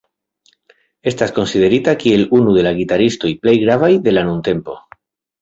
[1.11, 4.81] Estas konsiderita kiel unu de la gitaristoj plej gravaj de la nuntempo.